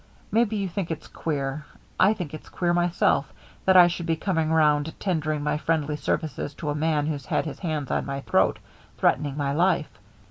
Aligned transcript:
Maybe 0.31 0.55
you 0.55 0.67
think 0.67 0.89
it's 0.89 1.07
queer 1.07 1.63
I 1.99 2.15
think 2.15 2.33
it's 2.33 2.49
queer 2.49 2.73
myself, 2.73 3.31
that 3.65 3.77
I 3.77 3.85
should 3.85 4.07
be 4.07 4.15
coming 4.15 4.51
'round 4.51 4.99
tendering 4.99 5.43
my 5.43 5.59
friendly 5.59 5.95
services 5.95 6.55
to 6.55 6.71
a 6.71 6.73
man 6.75 7.05
who's 7.05 7.27
had 7.27 7.45
his 7.45 7.59
hands 7.59 7.91
on 7.91 8.03
my 8.07 8.21
throat 8.21 8.57
threatening 8.97 9.37
my 9.37 9.53
life. 9.53 9.99